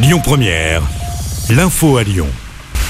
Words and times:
Lyon 0.00 0.20
Première, 0.22 0.82
l'info 1.50 1.96
à 1.96 2.04
Lyon. 2.04 2.28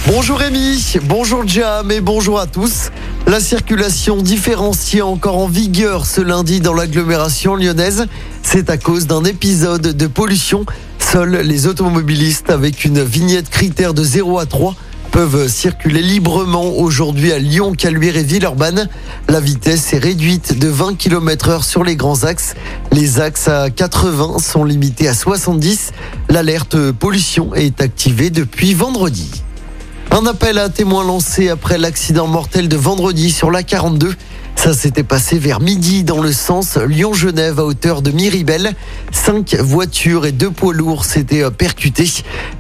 Bonjour 0.07 0.37
Rémi, 0.37 0.96
bonjour 1.04 1.49
Jam 1.49 1.91
et 1.91 2.03
bonjour 2.03 2.38
à 2.38 2.46
tous. 2.46 2.91
La 3.27 3.41
circulation 3.41 4.21
différenciée 4.21 5.00
encore 5.00 5.38
en 5.38 5.48
vigueur 5.48 6.04
ce 6.04 6.21
lundi 6.21 6.60
dans 6.60 6.74
l'agglomération 6.74 7.54
lyonnaise. 7.56 8.04
C'est 8.42 8.68
à 8.68 8.76
cause 8.76 9.06
d'un 9.06 9.24
épisode 9.24 9.96
de 9.96 10.06
pollution. 10.06 10.66
Seuls 10.98 11.40
les 11.40 11.66
automobilistes 11.66 12.50
avec 12.50 12.84
une 12.84 13.02
vignette 13.02 13.48
critère 13.48 13.95
de 13.95 14.04
0 14.04 14.38
à 14.38 14.45
3 14.45 14.75
peuvent 15.11 15.48
circuler 15.48 16.02
librement 16.02 16.77
aujourd'hui 16.77 17.32
à 17.32 17.38
Lyon, 17.38 17.72
Caluire 17.72 18.18
et 18.18 18.22
Villeurbanne. 18.22 18.88
La 19.29 19.40
vitesse 19.40 19.95
est 19.95 19.98
réduite 19.98 20.59
de 20.59 20.68
20 20.68 20.98
km 20.98 21.48
heure 21.48 21.64
sur 21.64 21.84
les 21.84 21.96
grands 21.96 22.25
axes. 22.25 22.54
Les 22.93 23.18
axes 23.18 23.48
à 23.48 23.70
80 23.70 24.38
sont 24.40 24.64
limités 24.64 25.09
à 25.09 25.14
70. 25.14 25.93
L'alerte 26.30 26.92
pollution 26.92 27.54
est 27.54 27.80
activée 27.80 28.28
depuis 28.28 28.74
vendredi. 28.74 29.30
Un 30.10 30.27
appel 30.27 30.59
à 30.59 30.69
témoins 30.69 31.05
lancé 31.05 31.48
après 31.48 31.78
l'accident 31.78 32.27
mortel 32.27 32.69
de 32.69 32.77
vendredi 32.77 33.30
sur 33.30 33.50
la 33.50 33.62
42. 33.62 34.14
Ça 34.55 34.74
s'était 34.74 35.05
passé 35.05 35.38
vers 35.38 35.60
midi 35.60 36.05
dans 36.05 36.20
le 36.20 36.33
sens 36.33 36.77
Lyon-Genève 36.77 37.60
à 37.60 37.64
hauteur 37.64 38.02
de 38.02 38.10
Miribel. 38.10 38.74
Cinq 39.10 39.55
voitures 39.55 40.27
et 40.27 40.33
deux 40.33 40.50
poids 40.50 40.74
lourds 40.74 41.06
s'étaient 41.06 41.50
percutés. 41.50 42.10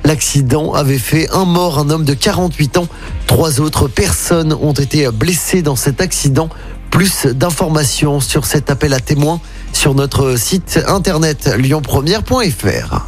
L'accident 0.04 0.72
avait 0.72 0.98
fait 0.98 1.28
un 1.34 1.44
mort, 1.44 1.78
un 1.78 1.90
homme 1.90 2.04
de 2.04 2.14
48 2.14 2.78
ans. 2.78 2.88
Trois 3.26 3.60
autres 3.60 3.86
personnes 3.86 4.54
ont 4.54 4.72
été 4.72 5.10
blessées 5.10 5.60
dans 5.60 5.76
cet 5.76 6.00
accident. 6.00 6.48
Plus 6.90 7.26
d'informations 7.26 8.20
sur 8.20 8.46
cet 8.46 8.70
appel 8.70 8.94
à 8.94 9.00
témoins 9.00 9.40
sur 9.74 9.94
notre 9.94 10.36
site 10.36 10.80
internet 10.86 11.50
lyonpremière.fr. 11.58 13.06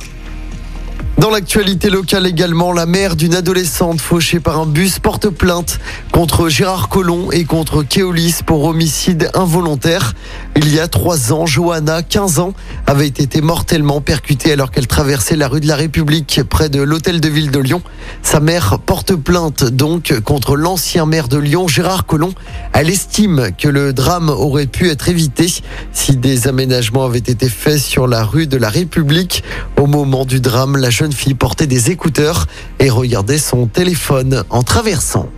Dans 1.20 1.28
l'actualité 1.28 1.90
locale 1.90 2.26
également, 2.26 2.72
la 2.72 2.86
mère 2.86 3.14
d'une 3.14 3.34
adolescente 3.34 4.00
fauchée 4.00 4.40
par 4.40 4.58
un 4.58 4.64
bus 4.64 4.98
porte 5.00 5.28
plainte 5.28 5.78
contre 6.12 6.48
Gérard 6.48 6.88
Collomb 6.88 7.30
et 7.30 7.44
contre 7.44 7.82
Keolis 7.82 8.36
pour 8.46 8.64
homicide 8.64 9.30
involontaire. 9.34 10.14
Il 10.56 10.74
y 10.74 10.80
a 10.80 10.88
trois 10.88 11.34
ans, 11.34 11.44
Johanna, 11.44 12.02
15 12.02 12.38
ans, 12.38 12.54
avait 12.86 13.06
été 13.06 13.42
mortellement 13.42 14.00
percutée 14.00 14.52
alors 14.52 14.70
qu'elle 14.70 14.86
traversait 14.86 15.36
la 15.36 15.48
rue 15.48 15.60
de 15.60 15.66
la 15.68 15.76
République 15.76 16.40
près 16.48 16.70
de 16.70 16.80
l'hôtel 16.80 17.20
de 17.20 17.28
ville 17.28 17.50
de 17.50 17.58
Lyon. 17.58 17.82
Sa 18.22 18.40
mère 18.40 18.78
porte 18.78 19.14
plainte 19.14 19.64
donc 19.64 20.18
contre 20.24 20.56
l'ancien 20.56 21.04
maire 21.04 21.28
de 21.28 21.36
Lyon, 21.36 21.68
Gérard 21.68 22.06
Collomb. 22.06 22.32
Elle 22.72 22.88
estime 22.88 23.50
que 23.58 23.68
le 23.68 23.92
drame 23.92 24.30
aurait 24.30 24.66
pu 24.66 24.88
être 24.88 25.10
évité 25.10 25.52
si 25.92 26.16
des 26.16 26.48
aménagements 26.48 27.04
avaient 27.04 27.18
été 27.18 27.50
faits 27.50 27.78
sur 27.78 28.06
la 28.06 28.24
rue 28.24 28.46
de 28.46 28.56
la 28.56 28.70
République. 28.70 29.44
Au 29.76 29.86
moment 29.86 30.24
du 30.24 30.40
drame, 30.40 30.78
la 30.78 30.88
jeune 30.88 31.09
fille 31.12 31.34
portait 31.34 31.66
des 31.66 31.90
écouteurs 31.90 32.46
et 32.78 32.90
regardait 32.90 33.38
son 33.38 33.66
téléphone 33.66 34.44
en 34.50 34.62
traversant. 34.62 35.28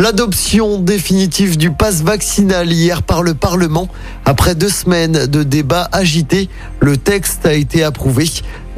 L'adoption 0.00 0.78
définitive 0.78 1.58
du 1.58 1.70
pass 1.70 2.02
vaccinal 2.02 2.72
hier 2.72 3.02
par 3.02 3.22
le 3.22 3.34
Parlement. 3.34 3.86
Après 4.24 4.54
deux 4.54 4.70
semaines 4.70 5.26
de 5.26 5.42
débats 5.42 5.90
agités, 5.92 6.48
le 6.80 6.96
texte 6.96 7.44
a 7.44 7.52
été 7.52 7.84
approuvé. 7.84 8.24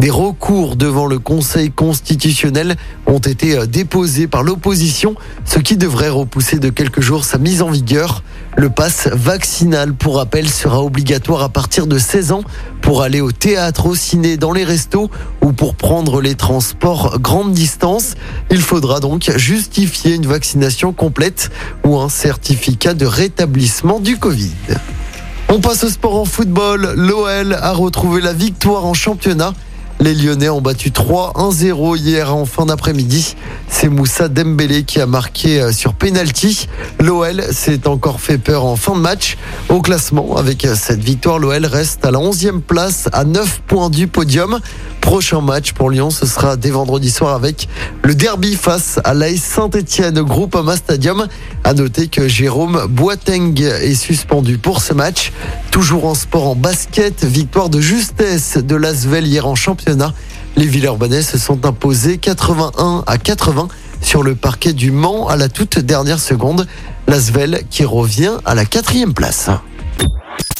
Des 0.03 0.11
recours 0.11 0.75
devant 0.75 1.07
le 1.07 1.21
Conseil 1.21 1.71
constitutionnel 1.71 2.75
ont 3.07 3.21
été 3.21 3.57
euh, 3.57 3.67
déposés 3.67 4.27
par 4.27 4.43
l'opposition, 4.43 5.15
ce 5.45 5.61
qui 5.61 5.77
devrait 5.77 6.09
repousser 6.09 6.59
de 6.59 6.71
quelques 6.71 7.01
jours 7.01 7.25
sa 7.25 7.39
mise 7.39 7.63
en 7.63 7.71
vigueur. 7.71 8.25
Le 8.57 8.69
pass 8.69 9.07
vaccinal, 9.13 9.95
pour 9.95 10.17
rappel, 10.17 10.51
sera 10.51 10.83
obligatoire 10.83 11.43
à 11.43 11.51
partir 11.51 11.87
de 11.87 11.99
16 11.99 12.33
ans 12.33 12.43
pour 12.81 13.03
aller 13.03 13.21
au 13.21 13.31
théâtre, 13.31 13.87
au 13.87 13.95
ciné, 13.95 14.37
dans 14.37 14.53
les 14.53 14.65
restos 14.65 15.09
ou 15.41 15.53
pour 15.53 15.77
prendre 15.77 16.21
les 16.21 16.35
transports 16.35 17.21
grande 17.21 17.53
distance. 17.53 18.17
Il 18.51 18.61
faudra 18.61 18.99
donc 18.99 19.31
justifier 19.37 20.17
une 20.17 20.27
vaccination 20.27 20.93
complète 20.93 21.53
ou 21.85 21.97
un 22.01 22.09
certificat 22.09 22.95
de 22.95 23.07
rétablissement 23.07 24.01
du 24.01 24.17
Covid. 24.17 24.51
On 25.49 25.61
passe 25.61 25.85
au 25.85 25.91
sport 25.91 26.17
en 26.17 26.25
football. 26.25 26.95
L'OL 26.97 27.53
a 27.55 27.71
retrouvé 27.71 28.21
la 28.21 28.33
victoire 28.33 28.85
en 28.85 28.95
championnat. 28.95 29.53
Les 30.03 30.15
Lyonnais 30.15 30.49
ont 30.49 30.61
battu 30.61 30.91
3-1-0 30.91 31.97
hier 31.97 32.35
en 32.35 32.45
fin 32.45 32.67
d'après-midi. 32.67 33.37
C'est 33.69 33.89
Moussa 33.89 34.27
Dembélé 34.27 34.83
qui 34.83 35.01
a 35.01 35.07
marqué 35.07 35.63
euh, 35.63 35.71
sur 35.71 35.95
penalty. 35.95 36.67
L'OL 36.99 37.41
s'est 37.53 37.87
encore 37.87 38.21
fait 38.21 38.37
peur 38.37 38.65
en 38.65 38.75
fin 38.75 38.97
de 38.97 38.99
match. 38.99 39.39
Au 39.69 39.81
classement, 39.81 40.37
avec 40.37 40.65
euh, 40.65 40.75
cette 40.75 41.05
victoire, 41.05 41.39
l'OL 41.39 41.65
reste 41.67 42.05
à 42.05 42.11
la 42.11 42.19
11e 42.19 42.63
place 42.63 43.09
à 43.13 43.23
9 43.23 43.61
points 43.69 43.91
du 43.91 44.09
podium. 44.09 44.59
Prochain 45.03 45.41
match 45.41 45.73
pour 45.73 45.91
Lyon, 45.91 46.11
ce 46.11 46.25
sera 46.27 46.57
dès 46.57 46.71
vendredi 46.71 47.11
soir 47.11 47.35
avec 47.35 47.69
le 48.03 48.15
derby 48.15 48.55
face 48.55 49.01
à 49.05 49.13
l'AS 49.13 49.37
Saint-Etienne 49.37 50.19
au 50.19 50.25
Groupama 50.25 50.77
Stadium. 50.77 51.27
À 51.65 51.75
noter 51.75 52.07
que 52.07 52.29
Jérôme 52.29 52.87
Boateng 52.89 53.61
est 53.61 53.95
suspendu 53.95 54.59
pour 54.59 54.81
ce 54.81 54.95
match. 54.95 55.33
Toujours 55.73 56.07
en 56.07 56.15
sport 56.15 56.47
en 56.47 56.55
basket, 56.55 57.25
victoire 57.25 57.69
de 57.69 57.81
justesse 57.81 58.57
de 58.57 58.77
l'Asvel 58.77 59.27
hier 59.27 59.47
en 59.47 59.57
championnat. 59.57 60.15
Les 60.57 60.67
Villeurbanais 60.67 61.23
se 61.23 61.37
sont 61.37 61.67
imposés 61.67 62.17
81 62.19 63.03
à 63.07 63.19
80 63.19 63.69
sur 64.01 64.23
le 64.23 64.35
parquet 64.37 64.73
du 64.73 64.93
Mans 64.93 65.27
à 65.29 65.37
la 65.37 65.49
toute 65.49 65.79
dernière 65.79 66.21
seconde. 66.21 66.67
L'Asvel 67.09 67.65
qui 67.69 67.85
revient 67.85 68.39
à 68.45 68.55
la 68.55 68.65
quatrième 68.65 69.15
place. 69.15 69.51